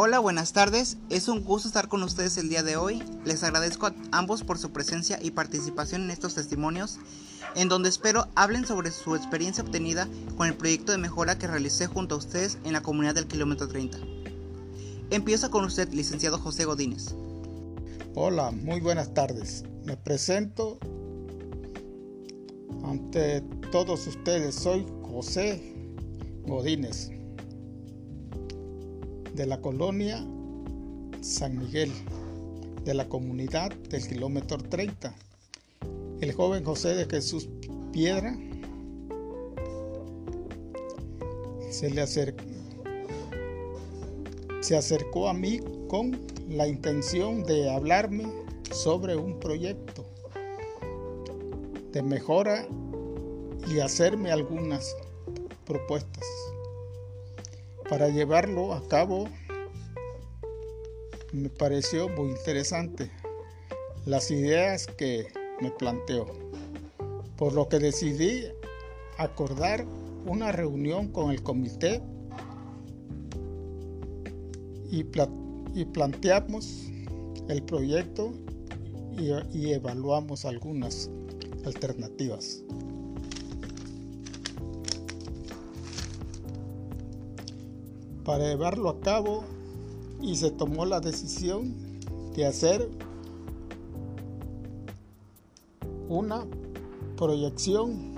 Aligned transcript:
Hola, 0.00 0.20
buenas 0.20 0.52
tardes. 0.52 0.96
Es 1.10 1.26
un 1.26 1.42
gusto 1.42 1.66
estar 1.66 1.88
con 1.88 2.04
ustedes 2.04 2.38
el 2.38 2.48
día 2.48 2.62
de 2.62 2.76
hoy. 2.76 3.02
Les 3.24 3.42
agradezco 3.42 3.86
a 3.86 3.94
ambos 4.12 4.44
por 4.44 4.56
su 4.56 4.70
presencia 4.70 5.18
y 5.20 5.32
participación 5.32 6.04
en 6.04 6.12
estos 6.12 6.36
testimonios, 6.36 7.00
en 7.56 7.68
donde 7.68 7.88
espero 7.88 8.28
hablen 8.36 8.64
sobre 8.64 8.92
su 8.92 9.16
experiencia 9.16 9.64
obtenida 9.64 10.06
con 10.36 10.46
el 10.46 10.56
proyecto 10.56 10.92
de 10.92 10.98
mejora 10.98 11.36
que 11.36 11.48
realicé 11.48 11.88
junto 11.88 12.14
a 12.14 12.18
ustedes 12.18 12.58
en 12.62 12.74
la 12.74 12.80
comunidad 12.80 13.16
del 13.16 13.26
kilómetro 13.26 13.66
30. 13.66 13.98
Empiezo 15.10 15.50
con 15.50 15.64
usted, 15.64 15.92
licenciado 15.92 16.38
José 16.38 16.64
Godínez. 16.64 17.16
Hola, 18.14 18.52
muy 18.52 18.78
buenas 18.78 19.12
tardes. 19.14 19.64
Me 19.84 19.96
presento 19.96 20.78
ante 22.84 23.40
todos 23.72 24.06
ustedes. 24.06 24.54
Soy 24.54 24.86
José 25.02 25.74
Godínez 26.46 27.17
de 29.38 29.46
la 29.46 29.60
colonia 29.60 30.26
San 31.20 31.58
Miguel, 31.58 31.92
de 32.84 32.92
la 32.92 33.08
comunidad 33.08 33.70
del 33.70 34.04
kilómetro 34.04 34.58
30. 34.58 35.14
El 36.20 36.32
joven 36.32 36.64
José 36.64 36.96
de 36.96 37.06
Jesús 37.06 37.48
Piedra 37.92 38.36
se 41.70 41.88
le 41.88 42.00
acercó, 42.00 42.42
se 44.60 44.76
acercó 44.76 45.28
a 45.28 45.34
mí 45.34 45.60
con 45.86 46.18
la 46.48 46.66
intención 46.66 47.44
de 47.44 47.70
hablarme 47.70 48.24
sobre 48.72 49.14
un 49.14 49.38
proyecto 49.38 50.04
de 51.92 52.02
mejora 52.02 52.66
y 53.68 53.78
hacerme 53.78 54.32
algunas 54.32 54.96
propuestas. 55.64 56.37
Para 57.88 58.10
llevarlo 58.10 58.74
a 58.74 58.86
cabo 58.86 59.28
me 61.32 61.48
pareció 61.48 62.08
muy 62.10 62.30
interesante 62.30 63.10
las 64.04 64.30
ideas 64.30 64.86
que 64.86 65.28
me 65.60 65.70
planteó, 65.70 66.26
por 67.36 67.54
lo 67.54 67.68
que 67.68 67.78
decidí 67.78 68.44
acordar 69.16 69.86
una 70.26 70.52
reunión 70.52 71.08
con 71.08 71.30
el 71.30 71.42
comité 71.42 72.02
y, 74.90 75.04
planteamos 75.84 76.90
el 77.48 77.62
proyecto 77.62 78.32
y 79.52 79.72
evaluamos 79.72 80.44
algunas 80.44 81.10
alternativas. 81.64 82.62
Para 88.28 88.44
llevarlo 88.44 88.90
a 88.90 89.00
cabo 89.00 89.42
y 90.20 90.36
se 90.36 90.50
tomó 90.50 90.84
la 90.84 91.00
decisión 91.00 91.74
de 92.36 92.44
hacer 92.44 92.90
una 96.10 96.46
proyección 97.16 98.12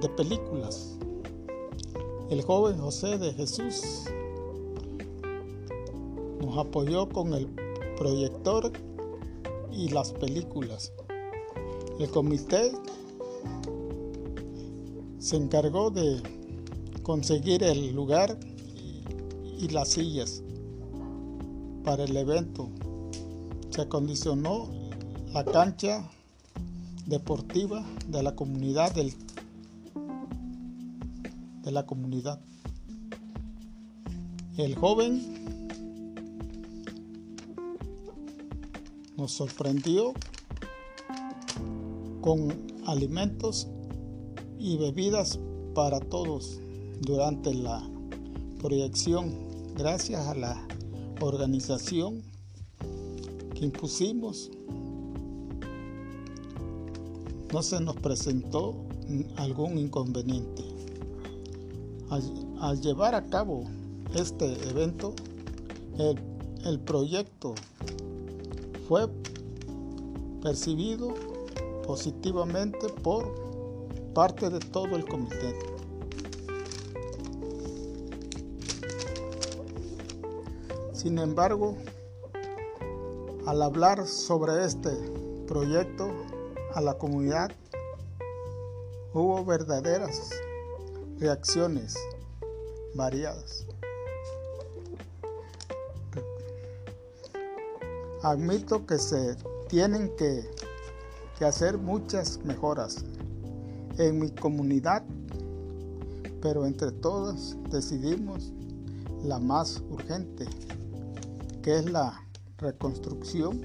de 0.00 0.08
películas. 0.08 0.96
El 2.30 2.42
joven 2.42 2.78
José 2.78 3.18
de 3.18 3.32
Jesús 3.32 4.04
nos 6.40 6.56
apoyó 6.56 7.08
con 7.08 7.34
el 7.34 7.48
proyector 7.98 8.70
y 9.72 9.88
las 9.88 10.12
películas. 10.12 10.92
El 11.98 12.08
comité 12.08 12.70
se 15.18 15.34
encargó 15.38 15.90
de 15.90 16.22
conseguir 17.02 17.64
el 17.64 17.96
lugar 17.96 18.38
y 19.62 19.68
las 19.68 19.90
sillas 19.90 20.42
para 21.84 22.02
el 22.04 22.16
evento. 22.16 22.68
Se 23.70 23.82
acondicionó 23.82 24.68
la 25.32 25.44
cancha 25.44 26.10
deportiva 27.06 27.84
de 28.08 28.22
la 28.24 28.34
comunidad 28.34 28.92
del, 28.92 29.14
de 31.62 31.70
la 31.70 31.86
comunidad. 31.86 32.40
El 34.56 34.74
joven 34.74 35.22
nos 39.16 39.30
sorprendió 39.30 40.12
con 42.20 42.52
alimentos 42.84 43.68
y 44.58 44.76
bebidas 44.76 45.38
para 45.72 46.00
todos 46.00 46.58
durante 47.00 47.54
la 47.54 47.82
proyección 48.60 49.51
gracias 49.76 50.26
a 50.26 50.34
la 50.34 50.66
organización 51.20 52.22
que 53.54 53.64
impusimos, 53.64 54.50
no 57.52 57.62
se 57.62 57.80
nos 57.80 57.96
presentó 57.96 58.74
algún 59.36 59.78
inconveniente. 59.78 60.62
Al, 62.60 62.80
llevar 62.80 63.14
a 63.14 63.24
cabo 63.26 63.64
este 64.14 64.52
evento, 64.68 65.14
el, 66.64 66.80
proyecto 66.80 67.54
fue 68.88 69.08
percibido 70.42 71.14
positivamente 71.86 72.88
por 73.02 73.32
parte 74.14 74.50
de 74.50 74.58
todo 74.58 74.96
el 74.96 75.04
comité. 75.06 75.71
Sin 81.02 81.18
embargo, 81.18 81.76
al 83.44 83.60
hablar 83.60 84.06
sobre 84.06 84.64
este 84.64 84.90
proyecto 85.48 86.08
a 86.74 86.80
la 86.80 86.96
comunidad, 86.96 87.50
hubo 89.12 89.44
verdaderas 89.44 90.30
reacciones 91.18 91.96
variadas. 92.94 93.66
Admito 98.22 98.86
que 98.86 98.96
se 98.98 99.34
tienen 99.68 100.08
que, 100.16 100.48
hacer 101.44 101.76
muchas 101.76 102.38
mejoras 102.44 103.04
en 103.98 104.20
mi 104.20 104.30
comunidad, 104.30 105.02
pero 106.40 106.64
entre 106.64 106.92
todos 106.92 107.56
decidimos 107.68 108.52
la 109.24 109.40
más 109.40 109.82
urgente 109.90 110.46
que 111.62 111.78
es 111.78 111.90
la 111.90 112.26
reconstrucción 112.58 113.60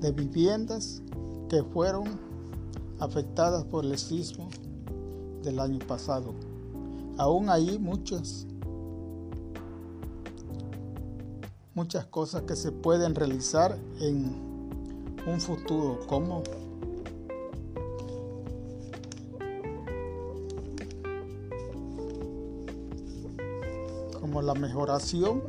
de 0.00 0.10
viviendas 0.12 1.00
que 1.48 1.62
fueron 1.62 2.18
afectadas 2.98 3.64
por 3.64 3.84
el 3.84 3.96
sismo 3.96 4.48
del 5.42 5.60
año 5.60 5.78
pasado. 5.86 6.34
Aún 7.16 7.48
hay 7.48 7.78
muchas, 7.78 8.46
muchas 11.74 12.06
cosas 12.06 12.42
que 12.42 12.56
se 12.56 12.72
pueden 12.72 13.14
realizar 13.14 13.78
en 14.00 14.48
un 15.26 15.40
futuro, 15.40 16.00
como 16.06 16.42
como 24.20 24.42
la 24.42 24.54
mejoración 24.54 25.42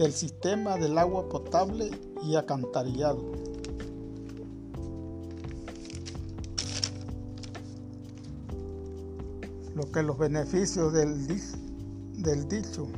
del 0.00 0.14
sistema 0.14 0.78
del 0.78 0.96
agua 0.96 1.28
potable 1.28 1.90
y 2.22 2.34
acantarillado. 2.34 3.20
Lo 9.74 9.92
que 9.92 10.02
los 10.02 10.16
beneficios 10.16 10.94
del, 10.94 11.26
del 12.16 12.48
dicho 12.48 12.88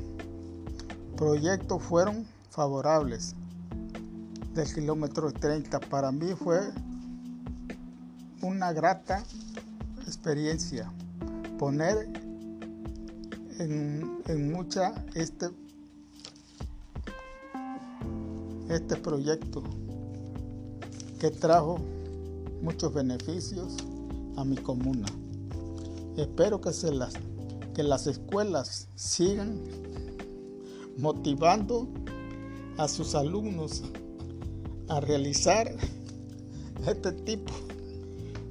proyecto 1.16 1.80
fueron 1.80 2.24
favorables 2.50 3.34
del 4.54 4.72
kilómetro 4.72 5.32
30 5.32 5.80
para 5.80 6.12
mí 6.12 6.34
fue 6.34 6.60
una 8.42 8.72
grata 8.72 9.24
experiencia 10.06 10.88
poner 11.58 12.08
en, 13.58 14.22
en 14.28 14.52
mucha 14.52 15.04
este 15.14 15.50
este 18.68 18.96
proyecto 18.96 19.62
que 21.18 21.30
trajo 21.30 21.78
muchos 22.62 22.92
beneficios 22.92 23.76
a 24.36 24.44
mi 24.44 24.56
comuna. 24.56 25.06
Espero 26.16 26.60
que, 26.60 26.72
se 26.72 26.92
las, 26.92 27.14
que 27.74 27.82
las 27.82 28.06
escuelas 28.06 28.88
sigan 28.94 29.60
motivando 30.98 31.88
a 32.76 32.88
sus 32.88 33.14
alumnos 33.14 33.82
a 34.88 35.00
realizar 35.00 35.74
este 36.86 37.12
tipo, 37.12 37.52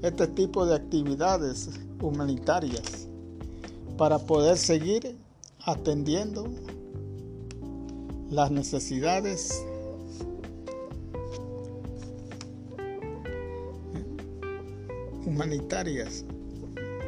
este 0.02 0.28
tipo 0.28 0.66
de 0.66 0.75
actividades 0.75 1.69
humanitarias 2.02 3.08
para 3.98 4.18
poder 4.18 4.58
seguir 4.58 5.18
atendiendo 5.66 6.48
las 8.30 8.50
necesidades 8.50 9.63
humanitarias 15.31 16.25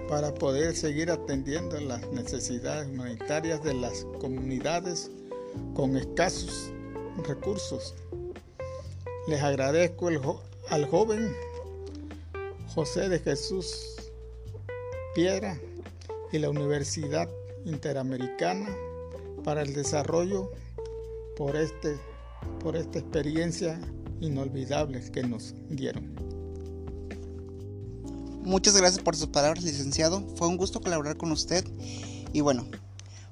para 0.08 0.34
poder 0.34 0.76
seguir 0.76 1.12
atendiendo 1.12 1.78
las 1.82 2.10
necesidades 2.12 2.88
humanitarias 2.88 3.62
de 3.64 3.74
las 3.74 4.06
comunidades 4.22 5.12
con 5.74 5.98
escasos 5.98 6.72
recursos. 7.28 7.94
Les 9.28 9.42
agradezco 9.42 10.10
al 10.70 10.86
joven 10.88 11.36
José 12.74 13.10
de 13.10 13.20
Jesús 13.20 13.96
Piedra 15.14 15.60
y 16.32 16.40
la 16.40 16.50
Universidad 16.50 17.30
Interamericana 17.66 18.70
para 19.44 19.64
el 19.64 19.74
desarrollo 19.74 20.50
por, 21.36 21.58
este, 21.58 21.98
por 22.62 22.78
esta 22.78 23.00
experiencia 23.00 23.80
inolvidable 24.22 25.02
que 25.12 25.24
nos 25.24 25.54
dieron. 25.70 26.33
Muchas 28.46 28.76
gracias 28.76 29.02
por 29.02 29.16
sus 29.16 29.28
palabras, 29.28 29.64
licenciado. 29.64 30.22
Fue 30.36 30.50
un 30.50 30.58
gusto 30.58 30.82
colaborar 30.82 31.16
con 31.16 31.32
usted. 31.32 31.64
Y 32.34 32.42
bueno, 32.42 32.66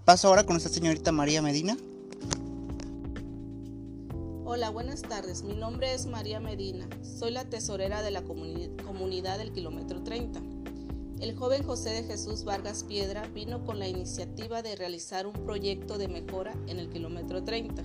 paso 0.06 0.30
ahora 0.30 0.46
con 0.46 0.56
esta 0.56 0.70
señorita 0.70 1.12
María 1.12 1.42
Medina. 1.42 1.76
Hola, 4.46 4.70
buenas 4.70 5.02
tardes. 5.02 5.44
Mi 5.44 5.54
nombre 5.54 5.94
es 5.94 6.06
María 6.06 6.40
Medina. 6.40 6.88
Soy 7.04 7.32
la 7.32 7.44
tesorera 7.44 8.02
de 8.02 8.12
la 8.12 8.22
comunidad 8.24 9.38
del 9.38 9.52
kilómetro 9.52 10.02
30. 10.02 10.40
El 11.20 11.36
joven 11.36 11.64
José 11.64 11.90
de 11.90 12.04
Jesús 12.04 12.46
Vargas 12.46 12.86
Piedra 12.86 13.28
vino 13.36 13.66
con 13.66 13.80
la 13.80 13.90
iniciativa 13.90 14.62
de 14.62 14.78
realizar 14.78 15.28
un 15.28 15.34
proyecto 15.34 15.98
de 15.98 16.08
mejora 16.08 16.56
en 16.68 16.80
el 16.80 16.90
kilómetro 16.90 17.44
30. 17.44 17.84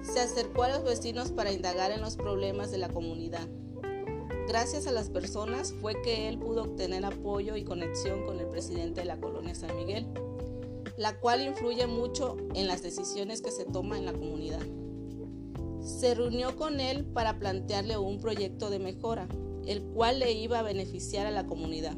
Se 0.00 0.20
acercó 0.20 0.62
a 0.62 0.70
los 0.70 0.84
vecinos 0.84 1.32
para 1.32 1.52
indagar 1.52 1.90
en 1.90 2.00
los 2.00 2.16
problemas 2.16 2.70
de 2.70 2.78
la 2.78 2.88
comunidad 2.88 3.46
Gracias 4.48 4.86
a 4.86 4.92
las 4.92 5.10
personas 5.10 5.74
fue 5.80 6.00
que 6.02 6.28
él 6.28 6.38
pudo 6.38 6.62
obtener 6.62 7.04
apoyo 7.04 7.56
y 7.56 7.64
conexión 7.64 8.24
con 8.24 8.38
el 8.38 8.46
presidente 8.46 9.00
de 9.00 9.06
la 9.06 9.18
colonia 9.18 9.56
San 9.56 9.74
Miguel, 9.76 10.06
la 10.96 11.18
cual 11.18 11.42
influye 11.42 11.88
mucho 11.88 12.36
en 12.54 12.68
las 12.68 12.80
decisiones 12.80 13.42
que 13.42 13.50
se 13.50 13.64
toman 13.64 13.98
en 13.98 14.04
la 14.06 14.12
comunidad. 14.12 14.60
Se 15.82 16.14
reunió 16.14 16.54
con 16.54 16.78
él 16.78 17.04
para 17.04 17.40
plantearle 17.40 17.98
un 17.98 18.20
proyecto 18.20 18.70
de 18.70 18.78
mejora, 18.78 19.26
el 19.66 19.82
cual 19.82 20.20
le 20.20 20.32
iba 20.32 20.60
a 20.60 20.62
beneficiar 20.62 21.26
a 21.26 21.32
la 21.32 21.46
comunidad. 21.46 21.96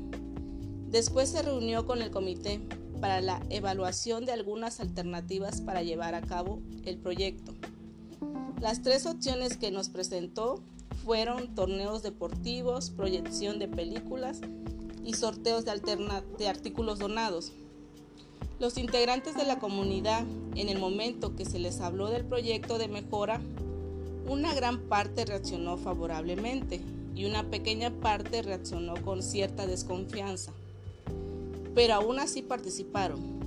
Después 0.90 1.28
se 1.28 1.42
reunió 1.42 1.84
con 1.84 2.00
el 2.00 2.10
comité 2.10 2.62
para 2.98 3.20
la 3.20 3.42
evaluación 3.50 4.24
de 4.24 4.32
algunas 4.32 4.80
alternativas 4.80 5.60
para 5.60 5.82
llevar 5.82 6.14
a 6.14 6.22
cabo 6.22 6.62
el 6.86 6.96
proyecto. 6.96 7.52
Las 8.58 8.80
tres 8.82 9.04
opciones 9.04 9.58
que 9.58 9.70
nos 9.70 9.90
presentó 9.90 10.62
fueron 11.08 11.54
torneos 11.54 12.02
deportivos, 12.02 12.90
proyección 12.90 13.58
de 13.58 13.66
películas 13.66 14.42
y 15.02 15.14
sorteos 15.14 15.64
de, 15.64 15.72
de 16.36 16.48
artículos 16.48 16.98
donados. 16.98 17.52
Los 18.60 18.76
integrantes 18.76 19.34
de 19.34 19.46
la 19.46 19.58
comunidad, 19.58 20.26
en 20.54 20.68
el 20.68 20.78
momento 20.78 21.34
que 21.34 21.46
se 21.46 21.58
les 21.58 21.80
habló 21.80 22.10
del 22.10 22.26
proyecto 22.26 22.76
de 22.76 22.88
mejora, 22.88 23.40
una 24.28 24.52
gran 24.52 24.80
parte 24.80 25.24
reaccionó 25.24 25.78
favorablemente 25.78 26.82
y 27.14 27.24
una 27.24 27.42
pequeña 27.44 27.90
parte 27.90 28.42
reaccionó 28.42 28.92
con 29.02 29.22
cierta 29.22 29.66
desconfianza. 29.66 30.52
Pero 31.74 31.94
aún 31.94 32.18
así 32.18 32.42
participaron. 32.42 33.37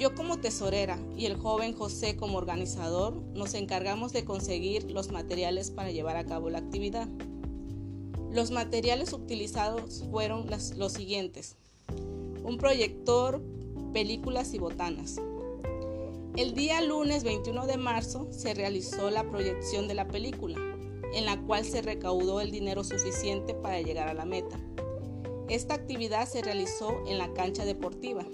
Yo 0.00 0.14
como 0.14 0.38
tesorera 0.38 0.98
y 1.14 1.26
el 1.26 1.36
joven 1.36 1.74
José 1.74 2.16
como 2.16 2.38
organizador 2.38 3.20
nos 3.34 3.52
encargamos 3.52 4.14
de 4.14 4.24
conseguir 4.24 4.90
los 4.90 5.10
materiales 5.10 5.70
para 5.70 5.90
llevar 5.90 6.16
a 6.16 6.24
cabo 6.24 6.48
la 6.48 6.56
actividad. 6.56 7.06
Los 8.32 8.50
materiales 8.50 9.12
utilizados 9.12 10.02
fueron 10.10 10.46
los 10.48 10.92
siguientes. 10.94 11.56
Un 12.42 12.56
proyector, 12.56 13.42
películas 13.92 14.54
y 14.54 14.58
botanas. 14.58 15.20
El 16.34 16.54
día 16.54 16.80
lunes 16.80 17.22
21 17.22 17.66
de 17.66 17.76
marzo 17.76 18.26
se 18.30 18.54
realizó 18.54 19.10
la 19.10 19.28
proyección 19.28 19.86
de 19.86 19.96
la 19.96 20.08
película, 20.08 20.56
en 21.12 21.26
la 21.26 21.38
cual 21.42 21.66
se 21.66 21.82
recaudó 21.82 22.40
el 22.40 22.50
dinero 22.50 22.84
suficiente 22.84 23.52
para 23.52 23.82
llegar 23.82 24.08
a 24.08 24.14
la 24.14 24.24
meta. 24.24 24.58
Esta 25.50 25.74
actividad 25.74 26.26
se 26.26 26.40
realizó 26.40 27.02
en 27.06 27.18
la 27.18 27.34
cancha 27.34 27.66
deportiva 27.66 28.24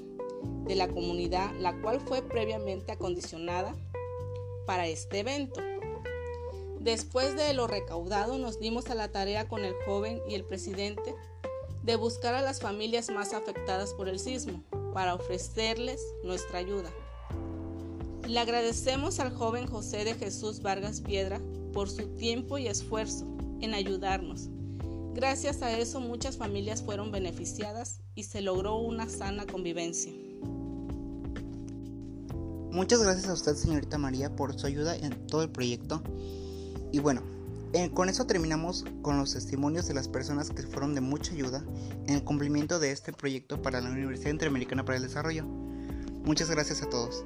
de 0.64 0.74
la 0.74 0.88
comunidad, 0.88 1.52
la 1.60 1.80
cual 1.80 2.00
fue 2.00 2.22
previamente 2.22 2.92
acondicionada 2.92 3.74
para 4.66 4.86
este 4.86 5.20
evento. 5.20 5.60
Después 6.80 7.36
de 7.36 7.52
lo 7.52 7.66
recaudado, 7.66 8.38
nos 8.38 8.60
dimos 8.60 8.90
a 8.90 8.94
la 8.94 9.10
tarea 9.10 9.48
con 9.48 9.64
el 9.64 9.74
joven 9.84 10.20
y 10.28 10.34
el 10.34 10.44
presidente 10.44 11.14
de 11.82 11.96
buscar 11.96 12.34
a 12.34 12.42
las 12.42 12.60
familias 12.60 13.10
más 13.10 13.32
afectadas 13.32 13.94
por 13.94 14.08
el 14.08 14.18
sismo 14.18 14.62
para 14.92 15.14
ofrecerles 15.14 16.00
nuestra 16.24 16.58
ayuda. 16.58 16.90
Le 18.26 18.40
agradecemos 18.40 19.20
al 19.20 19.32
joven 19.32 19.66
José 19.66 20.04
de 20.04 20.14
Jesús 20.14 20.60
Vargas 20.60 21.00
Piedra 21.00 21.40
por 21.72 21.88
su 21.88 22.08
tiempo 22.16 22.58
y 22.58 22.66
esfuerzo 22.66 23.24
en 23.60 23.74
ayudarnos. 23.74 24.48
Gracias 25.14 25.62
a 25.62 25.78
eso 25.78 26.00
muchas 26.00 26.36
familias 26.36 26.82
fueron 26.82 27.12
beneficiadas 27.12 28.00
y 28.14 28.24
se 28.24 28.42
logró 28.42 28.76
una 28.76 29.08
sana 29.08 29.46
convivencia. 29.46 30.12
Muchas 32.76 33.02
gracias 33.02 33.28
a 33.28 33.32
usted, 33.32 33.54
señorita 33.54 33.96
María, 33.96 34.36
por 34.36 34.60
su 34.60 34.66
ayuda 34.66 34.94
en 34.94 35.26
todo 35.28 35.42
el 35.42 35.48
proyecto. 35.48 36.02
Y 36.92 36.98
bueno, 36.98 37.22
con 37.94 38.10
eso 38.10 38.26
terminamos 38.26 38.84
con 39.00 39.16
los 39.16 39.32
testimonios 39.32 39.88
de 39.88 39.94
las 39.94 40.08
personas 40.08 40.50
que 40.50 40.60
fueron 40.60 40.94
de 40.94 41.00
mucha 41.00 41.32
ayuda 41.32 41.64
en 42.06 42.16
el 42.16 42.22
cumplimiento 42.22 42.78
de 42.78 42.92
este 42.92 43.14
proyecto 43.14 43.62
para 43.62 43.80
la 43.80 43.88
Universidad 43.88 44.30
Interamericana 44.30 44.84
para 44.84 44.96
el 44.96 45.04
Desarrollo. 45.04 45.46
Muchas 46.26 46.50
gracias 46.50 46.82
a 46.82 46.90
todos. 46.90 47.24